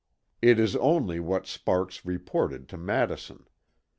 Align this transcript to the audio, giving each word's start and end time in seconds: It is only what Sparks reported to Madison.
It 0.41 0.59
is 0.59 0.75
only 0.77 1.19
what 1.19 1.45
Sparks 1.45 2.03
reported 2.07 2.67
to 2.69 2.77
Madison. 2.79 3.45